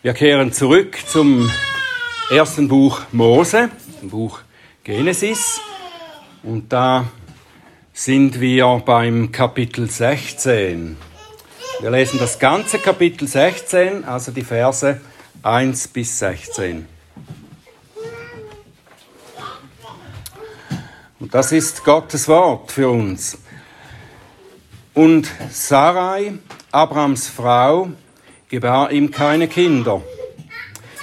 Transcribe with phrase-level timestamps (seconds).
[0.00, 1.50] Wir kehren zurück zum
[2.30, 3.68] ersten Buch Mose,
[4.00, 4.38] dem Buch
[4.84, 5.60] Genesis.
[6.44, 7.06] Und da
[7.92, 10.96] sind wir beim Kapitel 16.
[11.80, 15.00] Wir lesen das ganze Kapitel 16, also die Verse
[15.42, 16.86] 1 bis 16.
[21.18, 23.36] Und das ist Gottes Wort für uns.
[24.94, 26.34] Und Sarai,
[26.70, 27.90] Abrams Frau,
[28.48, 30.02] gebar ihm keine Kinder.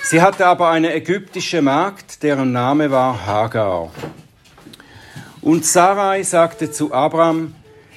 [0.03, 3.91] Sie hatte aber eine ägyptische Magd, deren Name war Hagar.
[5.41, 7.55] Und Sarai sagte zu Abram,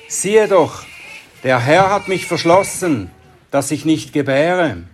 [0.09, 0.85] siehe doch,
[1.45, 3.11] der Herr hat mich verschlossen,
[3.51, 4.85] dass ich nicht gebäre.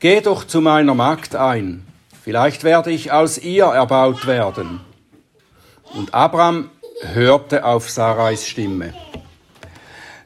[0.00, 1.86] Geh doch zu meiner Magd ein,
[2.24, 4.80] vielleicht werde ich aus ihr erbaut werden.
[5.94, 6.70] Und Abram
[7.12, 8.94] hörte auf Sarais Stimme.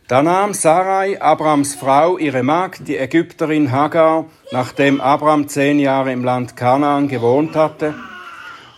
[0.09, 6.23] Da nahm Sarai, Abrams Frau, ihre Magd, die Ägypterin Hagar, nachdem Abram zehn Jahre im
[6.23, 7.93] Land Kanaan gewohnt hatte,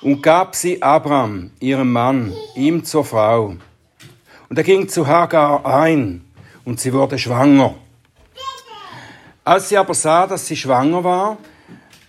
[0.01, 3.57] und gab sie Abram, ihrem Mann, ihm zur Frau.
[4.49, 6.25] Und er ging zu Hagar ein,
[6.65, 7.75] und sie wurde schwanger.
[9.45, 11.37] Als sie aber sah, dass sie schwanger war,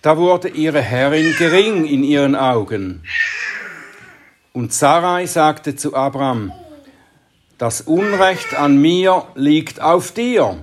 [0.00, 3.02] da wurde ihre Herrin gering in ihren Augen.
[4.54, 6.54] Und Sarai sagte zu Abram,
[7.60, 10.56] das Unrecht an mir liegt auf dir.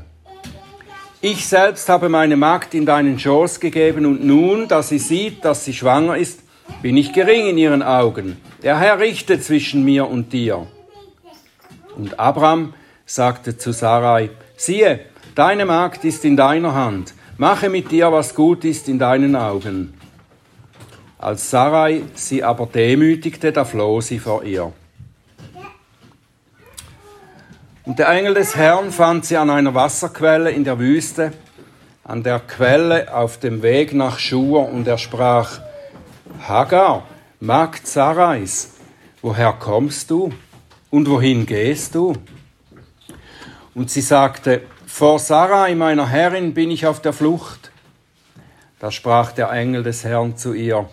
[1.21, 5.63] Ich selbst habe meine Magd in deinen Schoß gegeben und nun, da sie sieht, dass
[5.63, 6.39] sie schwanger ist,
[6.81, 8.41] bin ich gering in ihren Augen.
[8.63, 10.65] Der Herr richtet zwischen mir und dir.
[11.95, 12.73] Und Abraham
[13.05, 15.01] sagte zu Sarai, siehe,
[15.35, 19.93] deine Magd ist in deiner Hand, mache mit dir, was gut ist in deinen Augen.
[21.19, 24.73] Als Sarai sie aber demütigte, da floh sie vor ihr.
[27.87, 31.31] Und der Engel des Herrn fand sie an einer Wasserquelle in der Wüste,
[32.03, 35.61] an der Quelle auf dem Weg nach Schur, und er sprach,
[36.45, 37.07] Hagar,
[37.39, 38.71] Magd Sarais,
[39.21, 40.33] woher kommst du
[40.89, 42.11] und wohin gehst du?
[43.73, 47.71] Und sie sagte, vor Sarai, meiner Herrin, bin ich auf der Flucht.
[48.79, 50.89] Da sprach der Engel des Herrn zu ihr,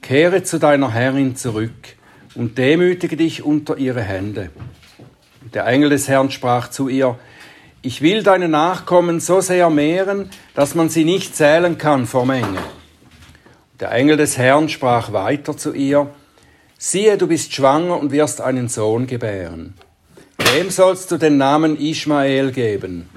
[0.00, 1.96] Kehre zu deiner Herrin zurück
[2.34, 4.48] und demütige dich unter ihre Hände.
[5.52, 7.18] Der Engel des Herrn sprach zu ihr,
[7.82, 12.58] ich will deine Nachkommen so sehr mehren, dass man sie nicht zählen kann vor Menge.
[13.78, 16.08] Der Engel des Herrn sprach weiter zu ihr,
[16.78, 19.74] siehe, du bist schwanger und wirst einen Sohn gebären.
[20.54, 23.10] Dem sollst du den Namen Ishmael geben,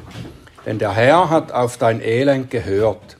[0.66, 3.16] denn der Herr hat auf dein Elend gehört.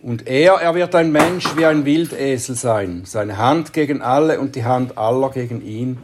[0.00, 4.56] Und er, er wird ein Mensch wie ein Wildesel sein, seine Hand gegen alle und
[4.56, 5.98] die Hand aller gegen ihn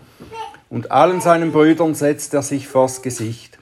[0.70, 3.58] und allen seinen Brüdern setzt er sich vors Gesicht.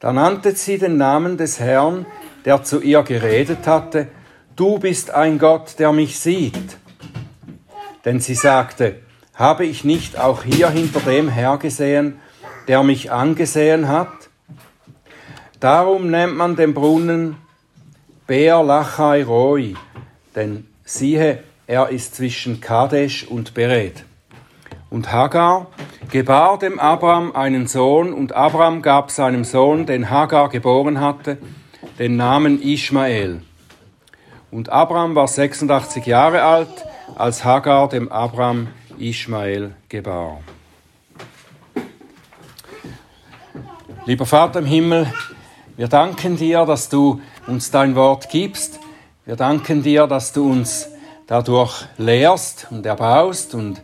[0.00, 2.06] Da nannte sie den Namen des Herrn,
[2.44, 4.08] der zu ihr geredet hatte,
[4.56, 6.78] Du bist ein Gott, der mich sieht.
[8.06, 9.00] Denn sie sagte,
[9.34, 12.18] habe ich nicht auch hier hinter dem hergesehen,
[12.66, 14.30] der mich angesehen hat?
[15.60, 17.36] Darum nennt man den Brunnen
[18.26, 19.74] Beer Lachai Roi,
[20.34, 24.04] denn siehe, er ist zwischen Kadesh und Beret.
[24.88, 25.66] Und Hagar
[26.10, 31.38] gebar dem Abraham einen Sohn, und Abraham gab seinem Sohn, den Hagar geboren hatte,
[31.98, 33.42] den Namen Ishmael.
[34.50, 36.86] Und Abraham war 86 Jahre alt,
[37.16, 40.40] als Hagar dem Abraham Ishmael gebar.
[44.04, 45.12] Lieber Vater im Himmel,
[45.76, 48.78] wir danken dir, dass du uns dein Wort gibst.
[49.24, 50.88] Wir danken dir, dass du uns
[51.26, 53.82] dadurch lehrst und erbaust und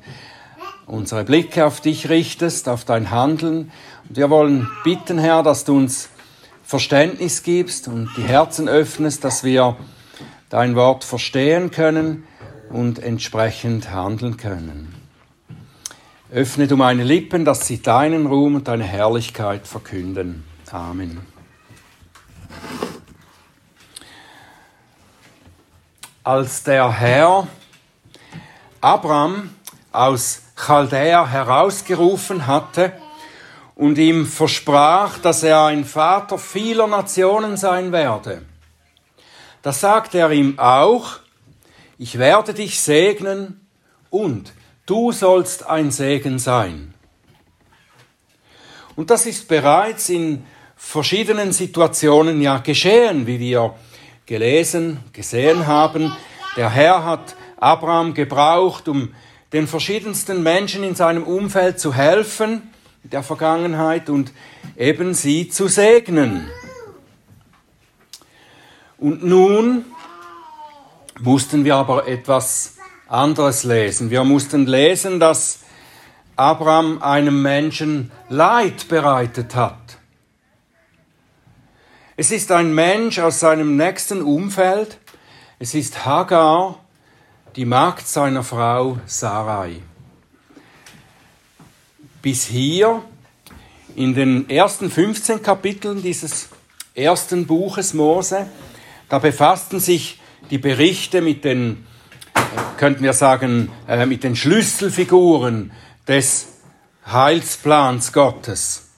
[0.93, 3.73] unsere Blicke auf dich richtest, auf dein Handeln.
[4.09, 6.11] Und wir wollen bitten, Herr, dass du uns
[6.65, 9.77] Verständnis gibst und die Herzen öffnest, dass wir
[10.51, 12.25] dein Wort verstehen können
[12.69, 14.95] und entsprechend handeln können.
[16.31, 20.45] Öffne du meine Lippen, dass sie deinen Ruhm und deine Herrlichkeit verkünden.
[20.71, 21.21] Amen.
[26.23, 27.49] Als der Herr
[28.83, 29.51] Abraham
[29.91, 32.93] aus Chaldäer herausgerufen hatte
[33.75, 38.43] und ihm versprach, dass er ein Vater vieler Nationen sein werde.
[39.63, 41.19] Da sagte er ihm auch,
[41.99, 43.67] ich werde dich segnen
[44.09, 44.53] und
[44.87, 46.95] du sollst ein Segen sein.
[48.95, 50.45] Und das ist bereits in
[50.77, 53.75] verschiedenen Situationen ja geschehen, wie wir
[54.27, 56.13] gelesen, gesehen haben.
[56.57, 59.13] Der Herr hat Abraham gebraucht, um
[59.53, 62.71] den verschiedensten Menschen in seinem Umfeld zu helfen,
[63.05, 64.33] in der Vergangenheit und
[64.77, 66.49] eben sie zu segnen.
[68.99, 69.85] Und nun
[71.21, 72.77] mussten wir aber etwas
[73.09, 74.11] anderes lesen.
[74.11, 75.61] Wir mussten lesen, dass
[76.37, 79.77] Abraham einem Menschen Leid bereitet hat.
[82.17, 84.99] Es ist ein Mensch aus seinem nächsten Umfeld.
[85.59, 86.82] Es ist Hagar,
[87.57, 89.83] die Magd seiner Frau Sarai.
[92.23, 93.03] Bis hier
[93.95, 96.49] in den ersten 15 Kapiteln dieses
[96.95, 98.47] ersten Buches Mose,
[99.09, 100.19] da befassten sich
[100.51, 101.87] die Berichte mit den,
[102.79, 105.73] könnten wir sagen, äh, mit den Schlüsselfiguren
[106.09, 106.49] des
[107.07, 108.89] Heilsplans Gottes.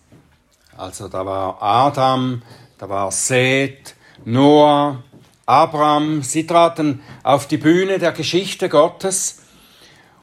[0.76, 2.42] Also da war Adam,
[2.78, 5.02] da war Seth, Noah,
[5.46, 6.22] Abraham.
[6.22, 9.42] Sie traten auf die Bühne der Geschichte Gottes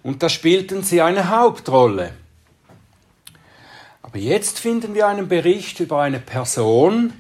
[0.04, 2.14] und da spielten sie eine Hauptrolle.
[4.02, 7.14] Aber jetzt finden wir einen Bericht über eine Person,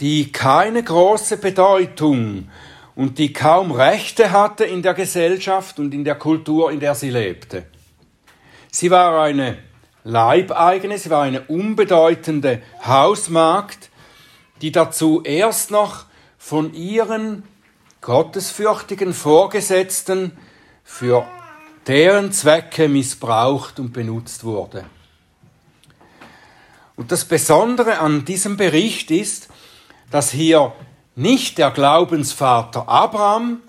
[0.00, 2.48] die keine große Bedeutung
[2.96, 7.10] und die kaum Rechte hatte in der Gesellschaft und in der Kultur, in der sie
[7.10, 7.66] lebte.
[8.70, 9.58] Sie war eine
[10.04, 13.90] Leibeigene, sie war eine unbedeutende Hausmagd,
[14.62, 16.06] die dazu erst noch
[16.44, 17.42] von ihren
[18.02, 20.36] gottesfürchtigen Vorgesetzten
[20.84, 21.26] für
[21.86, 24.84] deren Zwecke missbraucht und benutzt wurde.
[26.96, 29.48] Und das Besondere an diesem Bericht ist,
[30.10, 30.74] dass hier
[31.16, 33.62] nicht der Glaubensvater Abraham,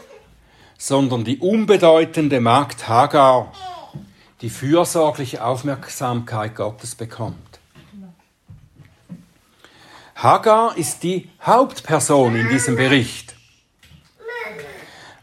[0.78, 3.54] sondern die unbedeutende Magd Hagar
[4.42, 7.38] die fürsorgliche Aufmerksamkeit Gottes bekommt.
[10.16, 13.36] Hagar ist die Hauptperson in diesem Bericht.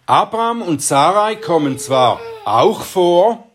[0.04, 3.46] Abraham und Sarai kommen zwar auch vor,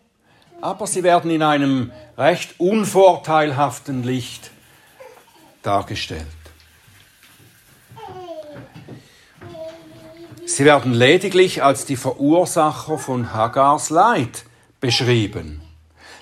[0.61, 4.49] aber sie werden in einem recht unvorteilhaften Licht
[5.61, 6.25] dargestellt.
[10.45, 14.45] Sie werden lediglich als die Verursacher von Hagars Leid
[14.79, 15.61] beschrieben.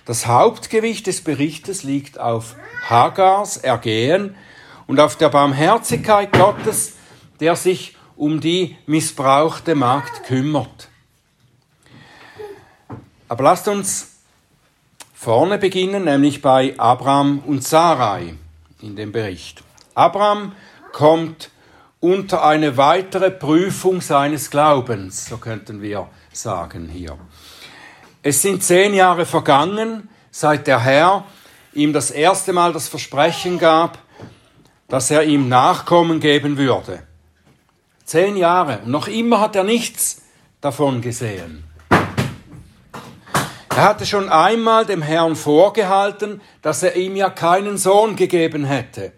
[0.03, 2.56] Das Hauptgewicht des Berichtes liegt auf
[2.89, 4.35] Hagars Ergehen
[4.87, 6.93] und auf der Barmherzigkeit Gottes,
[7.39, 10.89] der sich um die missbrauchte Magd kümmert.
[13.27, 14.19] Aber lasst uns
[15.13, 18.35] vorne beginnen, nämlich bei Abraham und Sarai
[18.81, 19.63] in dem Bericht.
[19.95, 20.53] Abraham
[20.91, 21.49] kommt
[21.99, 27.17] unter eine weitere Prüfung seines Glaubens, so könnten wir sagen hier.
[28.21, 31.25] Es sind zehn Jahre vergangen, seit der Herr
[31.73, 33.97] ihm das erste Mal das Versprechen gab,
[34.87, 37.03] dass er ihm Nachkommen geben würde.
[38.03, 40.21] Zehn Jahre und noch immer hat er nichts
[40.61, 41.63] davon gesehen.
[43.75, 49.11] Er hatte schon einmal dem Herrn vorgehalten, dass er ihm ja keinen Sohn gegeben hätte.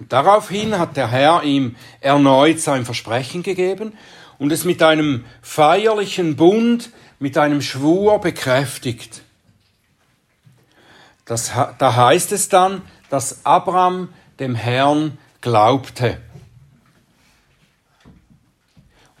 [0.00, 3.92] Und daraufhin hat der Herr ihm erneut sein Versprechen gegeben
[4.38, 9.22] und es mit einem feierlichen Bund, mit einem Schwur bekräftigt.
[11.24, 12.82] Das, da heißt es dann,
[13.12, 16.18] dass Abraham dem Herrn glaubte.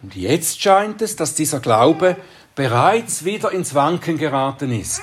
[0.00, 2.16] Und jetzt scheint es, dass dieser Glaube
[2.54, 5.02] bereits wieder ins Wanken geraten ist.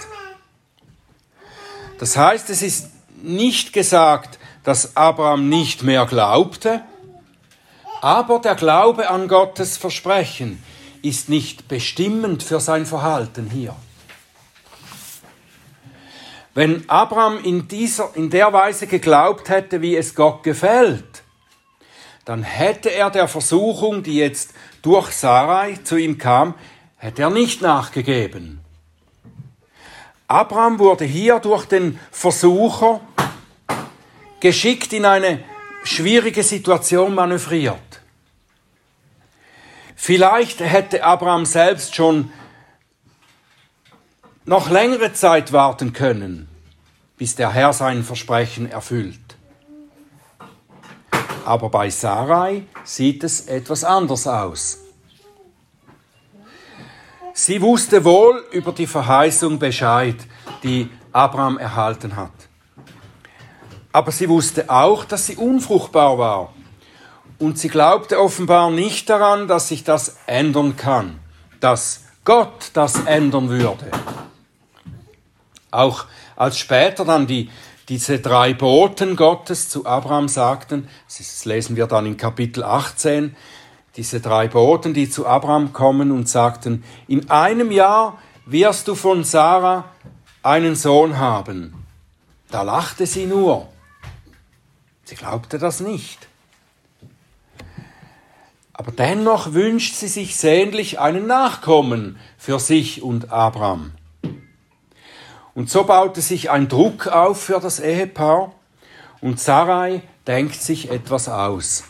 [2.00, 2.90] Das heißt, es ist
[3.22, 6.82] nicht gesagt, dass Abraham nicht mehr glaubte,
[8.02, 10.64] aber der Glaube an Gottes Versprechen
[11.04, 13.76] ist nicht bestimmend für sein Verhalten hier.
[16.54, 21.24] Wenn Abraham in, dieser, in der Weise geglaubt hätte, wie es Gott gefällt,
[22.26, 26.54] dann hätte er der Versuchung, die jetzt durch Sarai zu ihm kam,
[26.98, 28.60] hätte er nicht nachgegeben.
[30.28, 33.02] Abraham wurde hier durch den Versucher
[34.40, 35.44] geschickt in eine
[35.84, 37.80] schwierige Situation manövriert.
[39.96, 42.32] Vielleicht hätte Abraham selbst schon
[44.46, 46.48] noch längere Zeit warten können,
[47.18, 49.19] bis der Herr sein Versprechen erfüllt.
[51.46, 54.80] Aber bei Sarai sieht es etwas anders aus.
[57.34, 60.18] Sie wusste wohl über die Verheißung Bescheid,
[60.64, 62.31] die Abraham erhalten hat.
[63.92, 66.54] Aber sie wusste auch, dass sie unfruchtbar war.
[67.40, 71.19] Und sie glaubte offenbar nicht daran, dass sich das ändern kann,
[71.62, 73.90] dass Gott das ändern würde.
[75.71, 77.49] Auch als später dann die,
[77.90, 83.35] diese drei Boten Gottes zu Abraham sagten, das lesen wir dann in Kapitel 18,
[83.95, 89.23] diese drei Boten, die zu Abraham kommen und sagten, in einem Jahr wirst du von
[89.23, 89.85] Sarah
[90.44, 91.85] einen Sohn haben.
[92.49, 93.68] Da lachte sie nur.
[95.04, 96.28] Sie glaubte das nicht.
[98.73, 103.92] Aber dennoch wünscht sie sich sehnlich einen Nachkommen für sich und Abraham.
[105.59, 108.54] Und so baute sich ein Druck auf für das Ehepaar
[109.19, 111.83] und Sarai denkt sich etwas aus.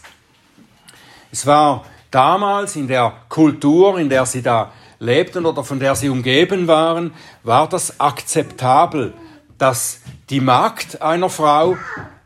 [1.31, 6.09] Es war damals in der Kultur, in der sie da lebten oder von der sie
[6.09, 9.13] umgeben waren, war das akzeptabel,
[9.59, 9.99] dass
[10.31, 11.77] die Magd einer Frau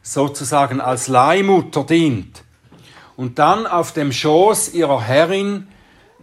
[0.01, 2.41] sozusagen als Leihmutter dient
[3.17, 5.67] und dann auf dem Schoß ihrer Herrin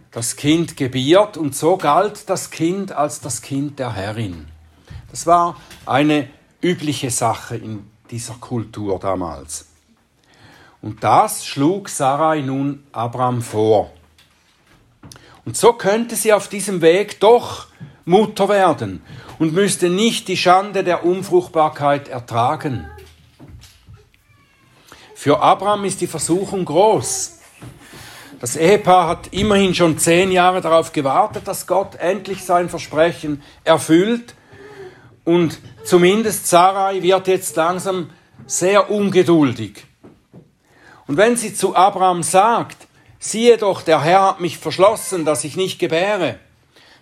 [0.09, 4.50] das Kind gebiert und so galt das Kind als das Kind der Herrin.
[5.11, 6.29] Das war eine
[6.61, 9.67] übliche Sache in dieser Kultur damals.
[10.81, 13.91] Und das schlug Sarai nun Abraham vor.
[15.45, 17.67] Und so könnte sie auf diesem Weg doch
[18.05, 19.03] Mutter werden
[19.37, 22.89] und müsste nicht die Schande der Unfruchtbarkeit ertragen.
[25.13, 27.39] Für Abraham ist die Versuchung groß.
[28.39, 34.35] Das Ehepaar hat immerhin schon zehn Jahre darauf gewartet, dass Gott endlich sein Versprechen erfüllt.
[35.23, 38.09] Und zumindest Sarai wird jetzt langsam
[38.47, 39.85] sehr ungeduldig.
[41.07, 42.87] Und wenn sie zu Abraham sagt,
[43.19, 46.39] siehe doch, der Herr hat mich verschlossen, dass ich nicht gebäre,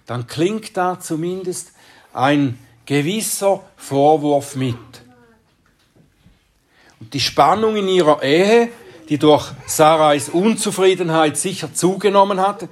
[0.05, 1.71] dann klingt da zumindest
[2.13, 4.75] ein gewisser Vorwurf mit.
[6.99, 8.69] Und die Spannung in ihrer Ehe,
[9.07, 12.67] die durch Sarais Unzufriedenheit sicher zugenommen hat,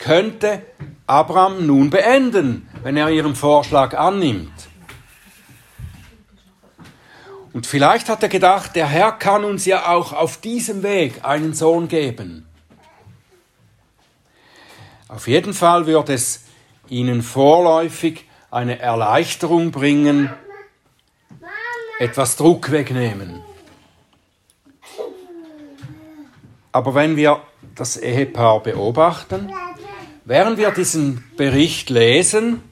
[0.00, 0.62] könnte
[1.06, 4.50] Abraham nun beenden, wenn er ihren Vorschlag annimmt.
[7.52, 11.52] Und vielleicht hat er gedacht, der Herr kann uns ja auch auf diesem Weg einen
[11.52, 12.46] Sohn geben.
[15.08, 16.44] Auf jeden Fall wird es
[16.88, 20.30] ihnen vorläufig eine Erleichterung bringen,
[21.98, 23.42] etwas Druck wegnehmen.
[26.72, 27.42] Aber wenn wir
[27.74, 29.52] das Ehepaar beobachten,
[30.24, 32.62] während wir diesen Bericht lesen,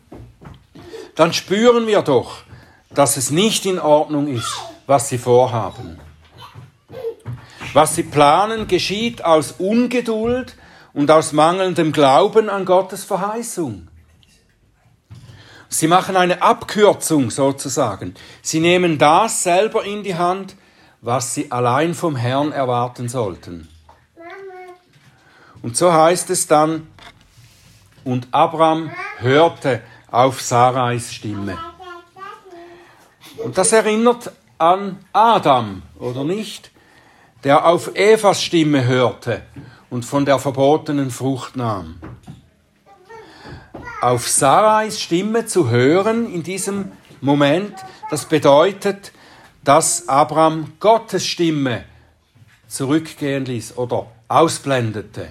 [1.14, 2.43] dann spüren wir doch,
[2.90, 5.99] dass es nicht in Ordnung ist, was sie vorhaben.
[7.75, 10.57] Was sie planen, geschieht aus Ungeduld
[10.95, 13.88] und aus mangelndem Glauben an Gottes Verheißung.
[15.69, 18.14] Sie machen eine Abkürzung sozusagen.
[18.40, 20.57] Sie nehmen das selber in die Hand,
[21.02, 23.69] was sie allein vom Herrn erwarten sollten.
[25.62, 26.87] Und so heißt es dann,
[28.09, 31.59] und Abraham hörte auf Sarais Stimme.
[33.37, 36.71] Und das erinnert an Adam, oder nicht?
[37.45, 39.43] Der auf Evas Stimme hörte
[39.91, 42.00] und von der verbotenen Frucht nahm
[44.00, 47.75] auf Sarais Stimme zu hören in diesem Moment,
[48.11, 49.12] das bedeutet,
[49.65, 51.85] dass Abraham Gottes Stimme
[52.69, 55.29] zurückgehen ließ oder ausblendete.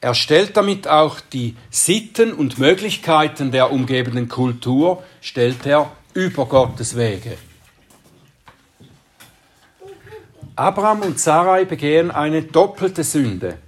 [0.00, 6.96] Er stellt damit auch die Sitten und Möglichkeiten der umgebenden Kultur, stellt er über Gottes
[6.96, 7.36] Wege.
[10.54, 13.58] Abraham und Sarai begehen eine doppelte Sünde.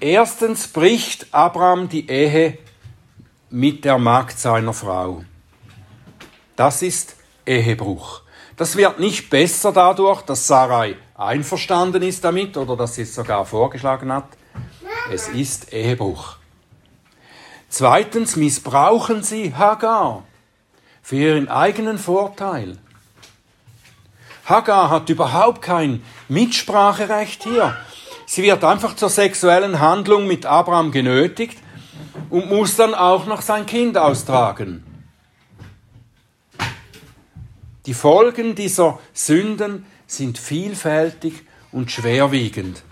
[0.00, 2.58] Erstens bricht Abraham die Ehe
[3.50, 5.24] mit der Magd seiner Frau.
[6.56, 8.22] Das ist Ehebruch.
[8.56, 13.44] Das wird nicht besser dadurch, dass Sarai einverstanden ist damit oder dass sie es sogar
[13.44, 14.28] vorgeschlagen hat.
[15.12, 16.36] Es ist Ehebruch.
[17.68, 20.24] Zweitens missbrauchen sie Hagar
[21.02, 22.78] für ihren eigenen Vorteil.
[24.46, 27.76] Hagar hat überhaupt kein Mitspracherecht hier.
[28.26, 31.58] Sie wird einfach zur sexuellen Handlung mit Abraham genötigt
[32.30, 34.84] und muss dann auch noch sein Kind austragen.
[37.86, 42.82] Die Folgen dieser Sünden sind vielfältig und schwerwiegend.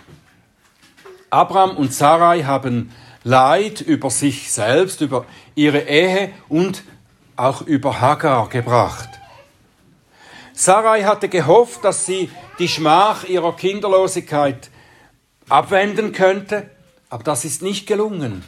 [1.30, 2.92] Abraham und Sarai haben
[3.24, 6.82] Leid über sich selbst, über ihre Ehe und
[7.36, 9.08] auch über Hagar gebracht.
[10.54, 14.70] Sarai hatte gehofft, dass sie die Schmach ihrer Kinderlosigkeit
[15.48, 16.70] abwenden könnte,
[17.10, 18.44] aber das ist nicht gelungen.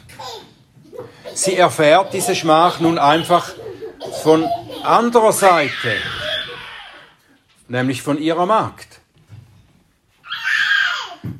[1.33, 3.53] Sie erfährt diese Schmach nun einfach
[4.23, 4.45] von
[4.83, 5.95] anderer Seite,
[7.71, 8.99] nämlich von ihrer Magd.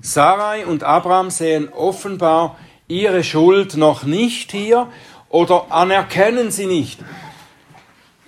[0.02, 2.58] Sarai und Abraham sehen offenbar
[2.88, 4.88] ihre Schuld noch nicht hier
[5.30, 7.00] oder anerkennen sie nicht.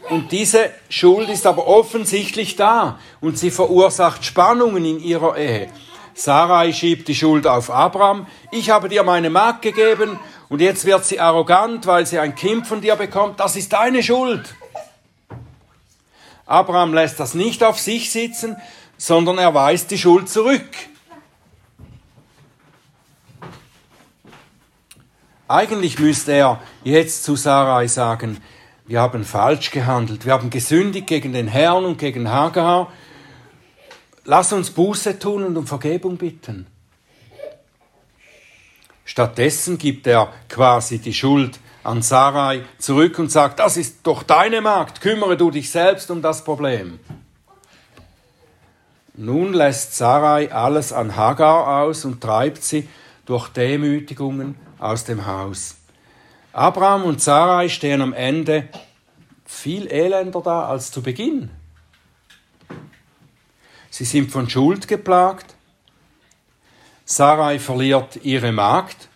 [0.09, 5.69] Und diese Schuld ist aber offensichtlich da und sie verursacht Spannungen in ihrer Ehe.
[6.13, 8.27] Sarai schiebt die Schuld auf Abraham.
[8.51, 10.19] Ich habe dir meine Magd gegeben
[10.49, 13.39] und jetzt wird sie arrogant, weil sie ein Kind von dir bekommt.
[13.39, 14.53] Das ist deine Schuld.
[16.53, 18.57] Abraham lässt das nicht auf sich sitzen,
[18.95, 20.69] sondern er weist die Schuld zurück.
[25.47, 28.37] Eigentlich müsste er jetzt zu Sarai sagen,
[28.85, 32.91] wir haben falsch gehandelt, wir haben gesündigt gegen den Herrn und gegen Hagar.
[34.23, 36.67] Lass uns Buße tun und um Vergebung bitten.
[39.05, 44.61] Stattdessen gibt er quasi die Schuld an Sarai zurück und sagt, das ist doch deine
[44.61, 46.99] Magd, kümmere du dich selbst um das Problem.
[49.15, 52.87] Nun lässt Sarai alles an Hagar aus und treibt sie
[53.25, 55.75] durch Demütigungen aus dem Haus.
[56.51, 58.69] Abraham und Sarai stehen am Ende
[59.45, 61.51] viel elender da als zu Beginn.
[63.89, 65.53] Sie sind von Schuld geplagt.
[67.05, 69.09] Sarai verliert ihre Magd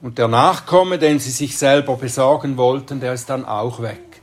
[0.00, 4.22] und der Nachkomme, den sie sich selber besorgen wollten, der ist dann auch weg.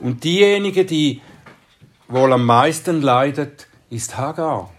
[0.00, 1.20] Und diejenige, die
[2.08, 4.70] wohl am meisten leidet, ist Hagar.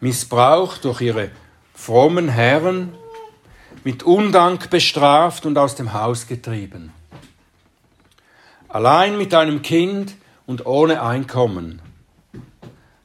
[0.00, 1.30] Missbraucht durch ihre
[1.74, 2.94] frommen Herren,
[3.84, 6.92] mit Undank bestraft und aus dem Haus getrieben.
[8.68, 11.82] Allein mit einem Kind und ohne Einkommen.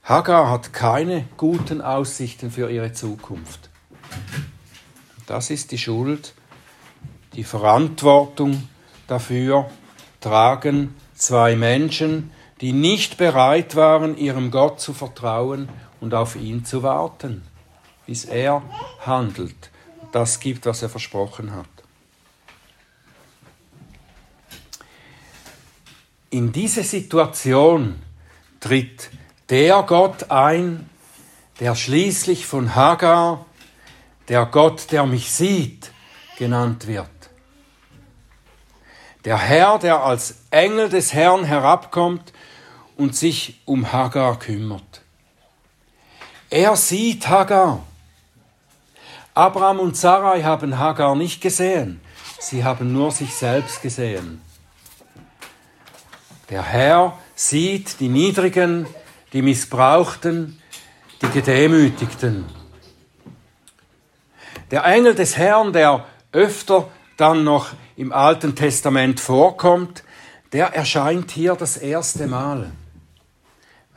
[0.04, 3.69] Hagar hat keine guten Aussichten für ihre Zukunft.
[5.28, 6.34] Das ist die Schuld,
[7.34, 8.68] die Verantwortung
[9.08, 9.70] dafür
[10.22, 15.70] tragen zwei Menschen, die nicht bereit waren, ihrem Gott zu vertrauen
[16.02, 17.44] und auf ihn zu warten,
[18.06, 18.62] bis er
[19.00, 19.70] handelt,
[20.12, 21.68] das gibt, was er versprochen hat.
[26.32, 28.02] In diese Situation
[28.60, 29.10] tritt
[29.50, 30.90] der Gott ein,
[31.60, 33.46] der schließlich von Hagar,
[34.30, 35.92] der Gott, der mich sieht,
[36.38, 37.10] genannt wird.
[39.26, 42.32] Der Herr, der als Engel des Herrn herabkommt
[42.96, 45.02] und sich um Hagar kümmert.
[46.50, 47.84] Er sieht Hagar.
[49.34, 52.02] Abraham und Sarai haben Hagar nicht gesehen,
[52.40, 54.42] sie haben nur sich selbst gesehen.
[56.50, 58.88] Der Herr sieht die Niedrigen,
[59.34, 60.60] die Missbrauchten,
[61.22, 62.59] die Gedemütigten.
[64.72, 70.04] Der Engel des Herrn, der öfter dann noch im Alten Testament vorkommt,
[70.54, 72.72] der erscheint hier das erste Mal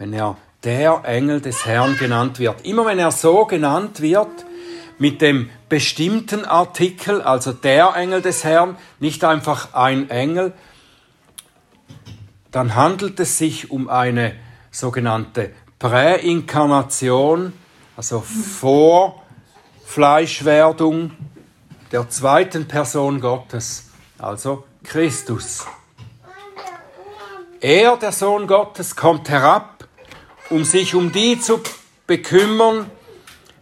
[0.03, 2.67] wenn er der Engel des Herrn genannt wird.
[2.67, 4.45] Immer wenn er so genannt wird,
[4.99, 10.55] mit dem bestimmten Artikel, also der Engel des Herrn, nicht einfach ein Engel,
[12.51, 14.35] dann handelt es sich um eine
[14.73, 17.53] sogenannte Präinkarnation,
[17.97, 18.25] also
[19.93, 21.11] Vorfleischwerdung
[21.93, 25.67] der zweiten Person Gottes, also Christus.
[27.61, 29.87] Er, der Sohn Gottes, kommt herab
[30.49, 31.61] um sich um die zu
[32.07, 32.91] bekümmern,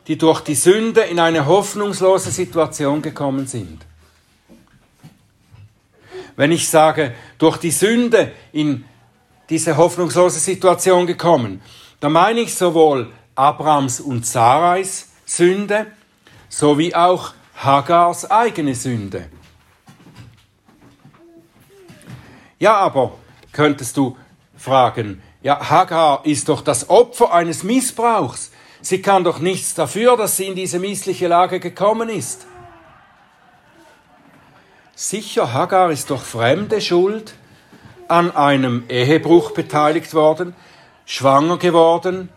[0.07, 3.85] die durch die Sünde in eine hoffnungslose Situation gekommen sind.
[6.37, 8.85] Wenn ich sage, durch die Sünde in
[9.49, 11.61] diese hoffnungslose Situation gekommen,
[11.99, 15.87] dann meine ich sowohl Abrams und Sarais Sünde,
[16.51, 19.31] sowie auch Hagars eigene Sünde.
[22.59, 23.13] Ja, aber
[23.53, 24.19] könntest du
[24.55, 28.51] fragen, ja, Hagar ist doch das Opfer eines Missbrauchs.
[28.83, 32.47] Sie kann doch nichts dafür, dass sie in diese missliche Lage gekommen ist.
[34.95, 37.35] Sicher, Hagar ist doch fremde Schuld
[38.09, 40.55] an einem Ehebruch beteiligt worden,
[41.07, 42.29] schwanger geworden.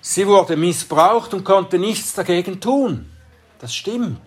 [0.00, 3.10] Sie wurde missbraucht und konnte nichts dagegen tun.
[3.58, 4.20] Das stimmt.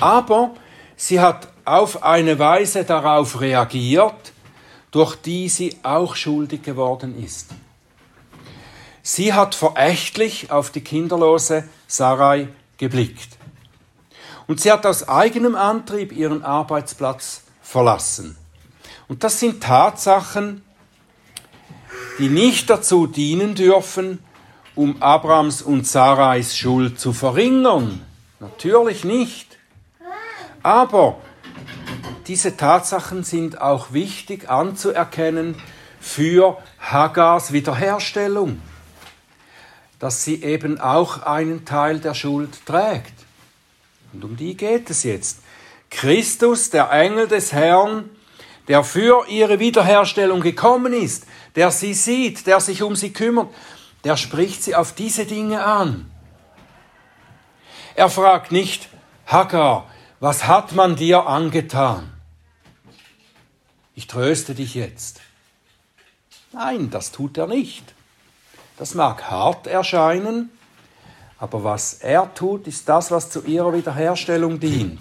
[0.00, 0.54] Aber
[0.96, 4.32] sie hat auf eine Weise darauf reagiert,
[4.90, 7.50] durch die sie auch schuldig geworden ist.
[9.02, 12.48] Sie hat verächtlich auf die kinderlose Sarai
[12.78, 13.36] geblickt.
[14.46, 18.36] Und sie hat aus eigenem Antrieb ihren Arbeitsplatz verlassen.
[19.08, 20.62] Und das sind Tatsachen,
[22.18, 24.20] die nicht dazu dienen dürfen,
[24.74, 28.00] um Abrams und Sarais Schuld zu verringern.
[28.40, 29.58] Natürlich nicht.
[30.62, 31.18] Aber
[32.26, 35.56] diese Tatsachen sind auch wichtig anzuerkennen
[36.00, 38.60] für Hagars Wiederherstellung,
[39.98, 43.12] dass sie eben auch einen Teil der Schuld trägt.
[44.12, 45.40] Und um die geht es jetzt.
[45.90, 48.10] Christus, der Engel des Herrn,
[48.68, 53.48] der für ihre Wiederherstellung gekommen ist, der sie sieht, der sich um sie kümmert,
[54.04, 56.10] der spricht sie auf diese Dinge an.
[57.94, 58.88] Er fragt nicht,
[59.26, 59.88] Hagar,
[60.20, 62.12] was hat man dir angetan?
[63.94, 65.20] Ich tröste dich jetzt.
[66.52, 67.94] Nein, das tut er nicht.
[68.76, 70.50] Das mag hart erscheinen,
[71.38, 75.00] aber was er tut, ist das, was zu ihrer Wiederherstellung dient.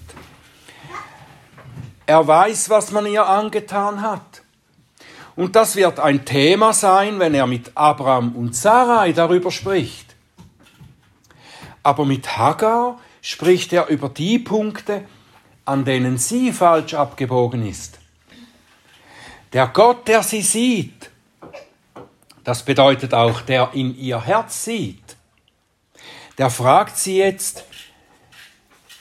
[2.06, 4.43] Er weiß, was man ihr angetan hat.
[5.36, 10.16] Und das wird ein Thema sein, wenn er mit Abraham und Sarai darüber spricht.
[11.82, 15.06] Aber mit Hagar spricht er über die Punkte,
[15.66, 18.00] an denen sie falsch abgebogen ist.
[19.54, 21.10] Der Gott, der sie sieht,
[22.44, 25.16] das bedeutet auch, der in ihr Herz sieht,
[26.38, 27.64] der fragt sie jetzt,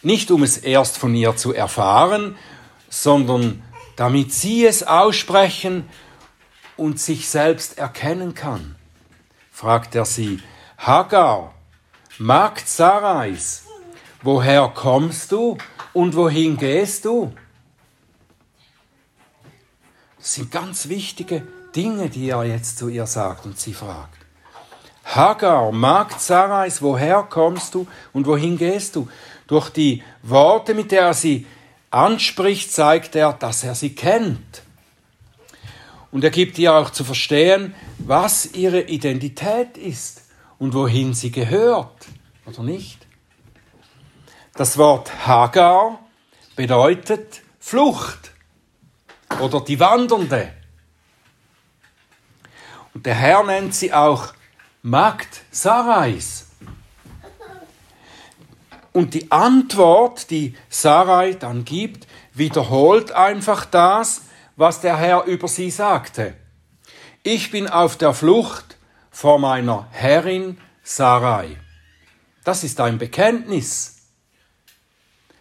[0.02, 2.36] nicht um es erst von ihr zu erfahren,
[2.88, 3.62] sondern
[3.96, 5.88] damit sie es aussprechen
[6.82, 8.74] und sich selbst erkennen kann,
[9.52, 10.40] fragt er sie,
[10.78, 11.54] Hagar,
[12.18, 13.62] Magd Sarais,
[14.20, 15.56] woher kommst du
[15.92, 17.32] und wohin gehst du?
[20.18, 24.18] Das sind ganz wichtige Dinge, die er jetzt zu ihr sagt und sie fragt.
[25.04, 29.08] Hagar, Magd Sarais, woher kommst du und wohin gehst du?
[29.46, 31.46] Durch die Worte, mit der er sie
[31.90, 34.62] anspricht, zeigt er, dass er sie kennt.
[36.12, 40.22] Und er gibt ihr auch zu verstehen, was ihre Identität ist
[40.58, 42.06] und wohin sie gehört,
[42.46, 43.06] oder nicht?
[44.54, 45.98] Das Wort Hagar
[46.54, 48.32] bedeutet Flucht
[49.40, 50.52] oder die Wandernde.
[52.92, 54.34] Und der Herr nennt sie auch
[54.82, 56.48] Magd Sarais.
[58.92, 64.22] Und die Antwort, die Sarai dann gibt, wiederholt einfach das,
[64.62, 66.34] was der Herr über sie sagte.
[67.24, 68.76] Ich bin auf der Flucht
[69.10, 71.56] vor meiner Herrin Sarai.
[72.44, 73.96] Das ist ein Bekenntnis.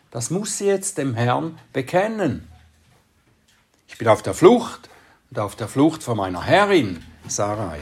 [0.10, 2.48] Das muss sie jetzt dem Herrn bekennen.
[3.88, 4.90] Ich bin auf der Flucht
[5.30, 7.80] und auf der Flucht vor meiner Herrin Sarai.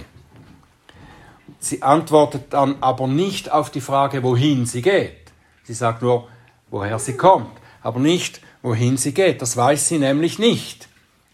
[1.62, 5.32] Sie antwortet dann aber nicht auf die Frage, wohin sie geht.
[5.64, 6.28] Sie sagt nur,
[6.70, 9.42] woher sie kommt, aber nicht, wohin sie geht.
[9.42, 10.89] Das weiß sie nämlich nicht,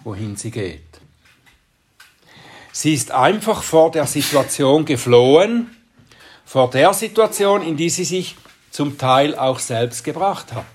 [0.06, 0.82] wohin sie geht.
[2.72, 5.76] Sie ist einfach vor der Situation geflohen,
[6.46, 8.38] vor der Situation, in die sie sich
[8.70, 10.66] zum Teil auch selbst gebracht hat.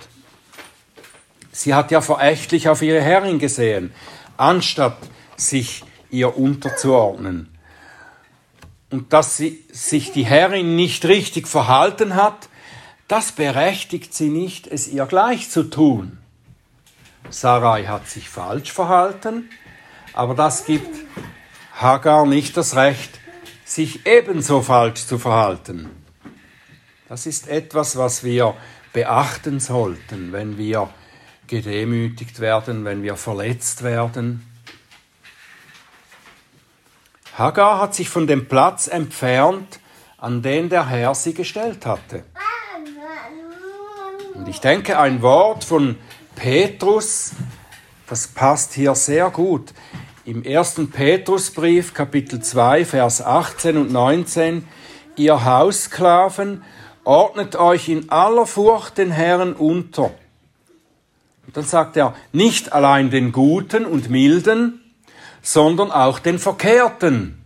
[1.52, 3.92] Sie hat ja verächtlich auf ihre Herrin gesehen,
[4.36, 4.98] anstatt
[5.36, 7.48] sich ihr unterzuordnen.
[8.90, 12.48] Und dass sie, sich die Herrin nicht richtig verhalten hat,
[13.06, 16.19] das berechtigt sie nicht, es ihr gleich zu tun.
[17.28, 19.50] Sarai hat sich falsch verhalten,
[20.14, 20.96] aber das gibt
[21.74, 23.20] Hagar nicht das Recht,
[23.64, 25.90] sich ebenso falsch zu verhalten.
[27.08, 28.54] Das ist etwas, was wir
[28.92, 30.90] beachten sollten, wenn wir
[31.46, 34.46] gedemütigt werden, wenn wir verletzt werden.
[37.36, 39.80] Hagar hat sich von dem Platz entfernt,
[40.18, 42.24] an den der Herr sie gestellt hatte.
[44.34, 45.96] Und ich denke, ein Wort von
[46.40, 47.32] Petrus,
[48.08, 49.74] das passt hier sehr gut.
[50.24, 54.66] Im ersten Petrusbrief, Kapitel 2, Vers 18 und 19,
[55.16, 56.62] ihr Haussklaven,
[57.04, 60.12] ordnet euch in aller Furcht den Herrn unter.
[61.46, 64.80] Und dann sagt er, nicht allein den Guten und Milden,
[65.42, 67.44] sondern auch den Verkehrten.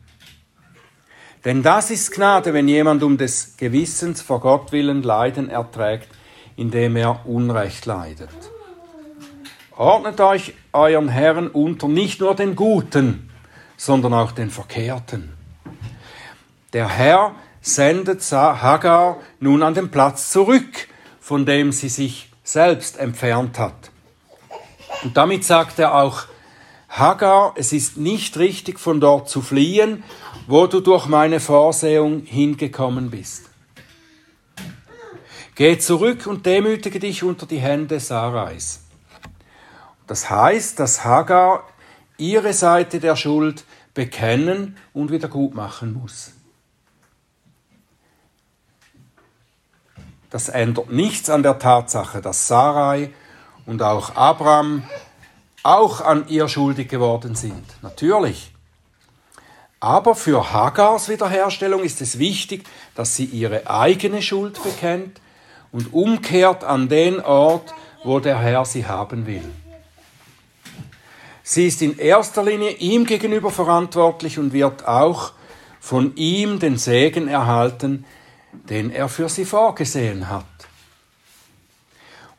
[1.44, 6.06] Denn das ist Gnade, wenn jemand um des Gewissens vor Gott willen Leiden erträgt,
[6.54, 8.53] indem er Unrecht leidet.
[9.76, 13.28] Ordnet euch euren Herren unter, nicht nur den Guten,
[13.76, 15.32] sondern auch den Verkehrten.
[16.72, 20.88] Der Herr sendet Hagar nun an den Platz zurück,
[21.20, 23.90] von dem sie sich selbst entfernt hat.
[25.02, 26.26] Und damit sagt er auch,
[26.88, 30.04] Hagar, es ist nicht richtig, von dort zu fliehen,
[30.46, 33.50] wo du durch meine Vorsehung hingekommen bist.
[35.56, 38.83] Geh zurück und demütige dich unter die Hände Sarais.
[40.06, 41.64] Das heißt, dass Hagar
[42.18, 43.64] ihre Seite der Schuld
[43.94, 46.32] bekennen und wieder gut machen muss.
[50.30, 53.10] Das ändert nichts an der Tatsache, dass Sarai
[53.66, 54.82] und auch Abraham
[55.62, 57.64] auch an ihr schuldig geworden sind.
[57.82, 58.52] Natürlich.
[59.80, 62.64] Aber für Hagars Wiederherstellung ist es wichtig,
[62.94, 65.20] dass sie ihre eigene Schuld bekennt
[65.72, 69.44] und umkehrt an den Ort, wo der Herr sie haben will.
[71.46, 75.32] Sie ist in erster Linie ihm gegenüber verantwortlich und wird auch
[75.78, 78.06] von ihm den Segen erhalten,
[78.52, 80.46] den er für sie vorgesehen hat.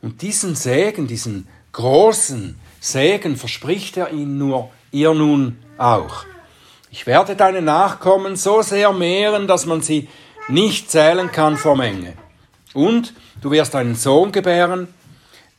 [0.02, 6.24] Und diesen Segen, diesen großen Segen verspricht er ihnen nur, ihr nun auch.
[6.90, 10.08] Ich werde deine Nachkommen so sehr mehren, dass man sie
[10.48, 12.14] nicht zählen kann vor Menge.
[12.74, 14.88] Und du wirst einen Sohn gebären,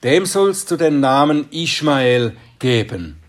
[0.03, 3.21] dem sollst du den Namen Ishmael geben,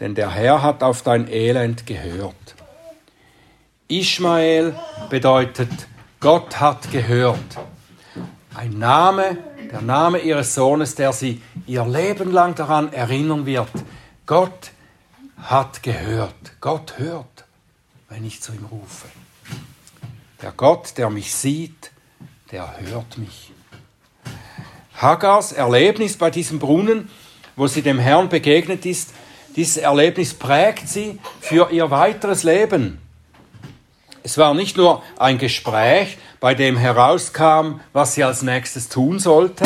[0.00, 2.34] denn der Herr hat auf dein Elend gehört.
[3.88, 4.74] Ishmael
[5.10, 5.70] bedeutet,
[6.20, 7.58] Gott hat gehört.
[8.54, 9.36] Ein Name,
[9.70, 13.68] der Name ihres Sohnes, der sie ihr Leben lang daran erinnern wird.
[14.26, 14.70] Gott
[15.42, 16.34] hat gehört.
[16.60, 17.44] Gott hört,
[18.08, 19.08] wenn ich zu ihm rufe.
[20.40, 21.90] Der Gott, der mich sieht,
[22.50, 23.52] der hört mich.
[24.96, 27.10] Hagars Erlebnis bei diesem Brunnen,
[27.56, 29.12] wo sie dem Herrn begegnet ist,
[29.56, 32.98] dieses Erlebnis prägt sie für ihr weiteres Leben.
[34.22, 39.64] Es war nicht nur ein Gespräch, bei dem herauskam, was sie als nächstes tun sollte.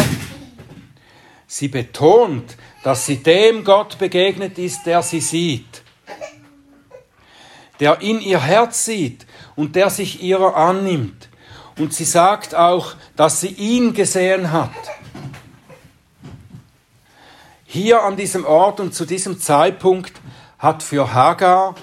[1.46, 5.82] Sie betont, dass sie dem Gott begegnet ist, der sie sieht,
[7.80, 11.28] der in ihr Herz sieht und der sich ihrer annimmt.
[11.78, 14.70] Und sie sagt auch, dass sie ihn gesehen hat.
[17.70, 20.14] Hier an diesem Ort und zu diesem Zeitpunkt
[20.58, 21.74] hat für Hagar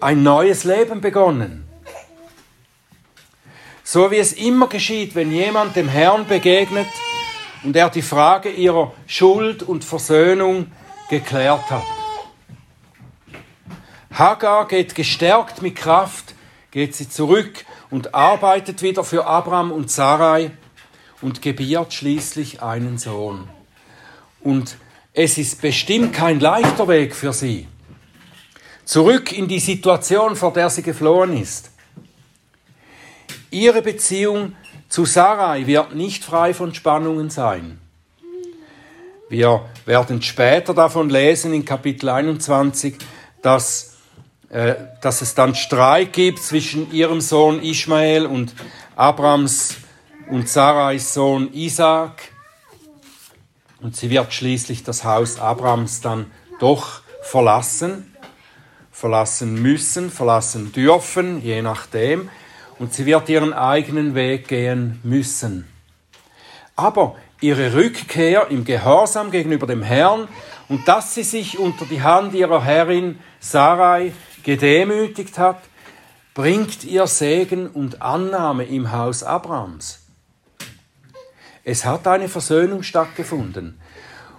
[0.00, 1.68] ein neues Leben begonnen.
[3.82, 6.86] So wie es immer geschieht, wenn jemand dem Herrn begegnet
[7.62, 10.72] und er die Frage ihrer Schuld und Versöhnung
[11.10, 11.84] geklärt hat.
[14.14, 16.34] Hagar geht gestärkt mit Kraft,
[16.70, 20.52] geht sie zurück und arbeitet wieder für Abraham und Sarai
[21.20, 23.50] und gebiert schließlich einen Sohn.
[24.40, 24.78] Und
[25.14, 27.68] es ist bestimmt kein leichter Weg für sie.
[28.84, 31.70] Zurück in die Situation, vor der sie geflohen ist.
[33.50, 34.56] Ihre Beziehung
[34.88, 37.78] zu Sarai wird nicht frei von Spannungen sein.
[39.28, 42.96] Wir werden später davon lesen in Kapitel 21,
[43.40, 43.96] dass,
[44.50, 48.52] äh, dass es dann Streit gibt zwischen ihrem Sohn Ismael und
[48.96, 49.76] Abrams
[50.28, 52.33] und Sarais Sohn Isaac.
[53.84, 58.16] Und sie wird schließlich das Haus Abrams dann doch verlassen,
[58.90, 62.30] verlassen müssen, verlassen dürfen, je nachdem.
[62.78, 65.68] Und sie wird ihren eigenen Weg gehen müssen.
[66.76, 70.28] Aber ihre Rückkehr im Gehorsam gegenüber dem Herrn
[70.70, 75.60] und dass sie sich unter die Hand ihrer Herrin Sarai gedemütigt hat,
[76.32, 80.03] bringt ihr Segen und Annahme im Haus Abrams.
[81.64, 83.80] Es hat eine Versöhnung stattgefunden.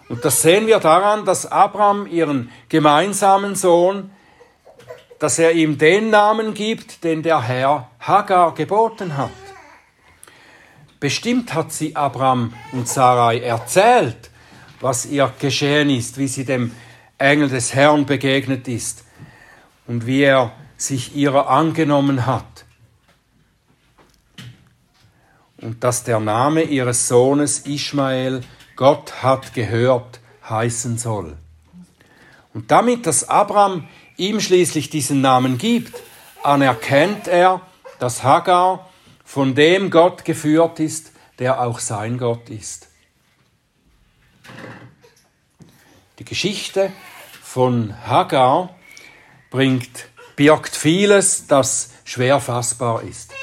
[0.07, 4.11] Und das sehen wir daran, dass Abraham ihren gemeinsamen Sohn,
[5.17, 9.31] dass er ihm den Namen gibt, den der Herr Hagar geboten hat.
[10.99, 14.29] Bestimmt hat sie Abraham und Sarai erzählt,
[14.79, 16.71] was ihr geschehen ist, wie sie dem
[17.17, 19.03] Engel des Herrn begegnet ist
[19.87, 22.54] und wie er sich ihrer angenommen hat.
[25.65, 28.41] Und dass der Name ihres Sohnes Ishmael
[28.75, 31.37] Gott hat gehört heißen soll.
[32.53, 35.99] Und damit, dass Abraham ihm schließlich diesen Namen gibt,
[36.43, 37.61] anerkennt er,
[37.97, 38.89] dass Hagar
[39.25, 42.87] von dem Gott geführt ist, der auch sein Gott ist.
[46.19, 46.91] Die Geschichte
[47.41, 48.75] von Hagar
[49.49, 53.34] bringt, birgt vieles, das schwer fassbar ist.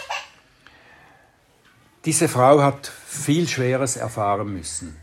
[2.04, 4.96] Diese Frau hat viel Schweres erfahren müssen.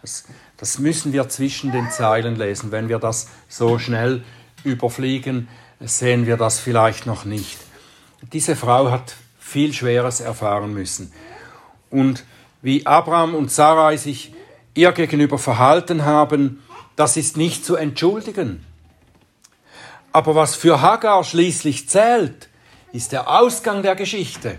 [0.00, 0.24] Das,
[0.56, 2.72] das, müssen wir zwischen den Zeilen lesen.
[2.72, 4.24] Wenn wir das so schnell
[4.64, 5.48] überfliegen,
[5.80, 7.58] sehen wir das vielleicht noch nicht.
[8.32, 11.12] Diese Frau hat viel Schweres erfahren müssen.
[11.90, 12.24] Und
[12.62, 14.32] wie Abraham und Sarai sich
[14.74, 16.62] ihr gegenüber verhalten haben,
[16.96, 18.64] das ist nicht zu entschuldigen.
[20.12, 22.48] Aber was für Hagar schließlich zählt,
[22.92, 24.58] ist der Ausgang der Geschichte.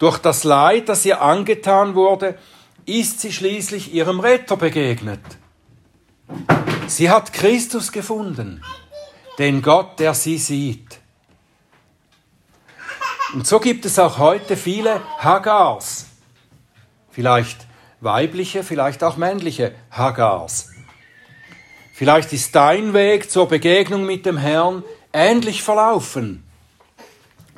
[0.00, 2.38] Durch das Leid, das ihr angetan wurde,
[2.86, 5.20] ist sie schließlich ihrem Retter begegnet.
[6.86, 8.64] Sie hat Christus gefunden,
[9.38, 10.98] den Gott, der sie sieht.
[13.34, 16.06] Und so gibt es auch heute viele Hagars,
[17.10, 17.66] vielleicht
[18.00, 20.70] weibliche, vielleicht auch männliche Hagars.
[21.92, 24.82] Vielleicht ist dein Weg zur Begegnung mit dem Herrn
[25.12, 26.42] ähnlich verlaufen.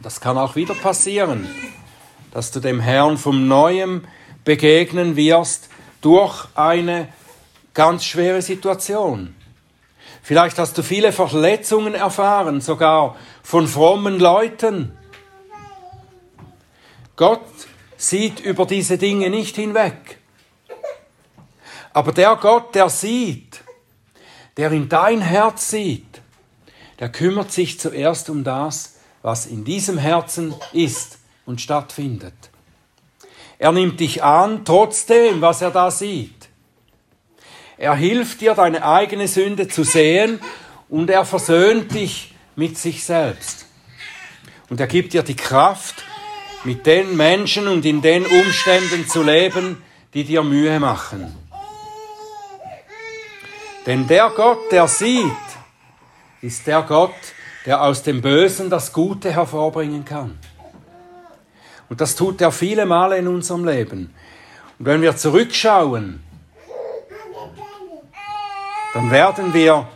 [0.03, 1.49] Das kann auch wieder passieren
[2.33, 4.05] dass du dem Herrn vom Neuem
[4.45, 5.69] begegnen wirst
[6.01, 7.09] durch eine
[7.75, 9.35] ganz schwere Situation.
[10.23, 14.97] Vielleicht hast du viele Verletzungen erfahren, sogar von frommen Leuten.
[17.17, 17.45] Gott
[17.97, 20.19] sieht über diese Dinge nicht hinweg.
[21.93, 23.61] Aber der Gott, der sieht,
[24.57, 26.23] der in dein Herz sieht,
[26.99, 32.35] der kümmert sich zuerst um das, was in diesem Herzen ist und stattfindet.
[33.59, 36.49] Er nimmt dich an, trotzdem, was er da sieht.
[37.79, 40.41] Er hilft dir, deine eigene Sünde zu sehen
[40.89, 43.67] und er versöhnt dich mit sich selbst.
[44.69, 46.05] Und er gibt dir die Kraft,
[46.65, 49.83] mit den Menschen und in den Umständen zu leben,
[50.15, 51.37] die dir Mühe machen.
[53.87, 55.27] Denn der Gott, der sieht,
[56.41, 57.15] ist der Gott,
[57.67, 60.39] der aus dem Bösen das Gute hervorbringen kann.
[61.93, 64.15] Und das tut er viele Male in unserem Leben.
[64.79, 66.23] Und wenn wir zurückschauen,
[68.95, 69.87] dann werden wir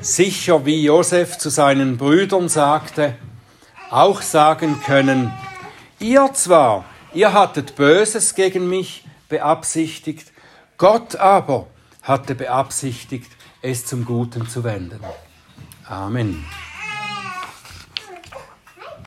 [0.00, 3.16] sicher, wie Josef zu seinen Brüdern sagte,
[3.90, 5.32] auch sagen können,
[5.98, 10.30] ihr zwar, ihr hattet Böses gegen mich beabsichtigt,
[10.78, 11.66] Gott aber
[12.02, 15.00] hatte beabsichtigt, es zum Guten zu wenden.
[15.88, 16.44] Amen.